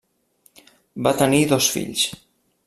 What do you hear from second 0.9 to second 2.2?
Va tenir dos fills: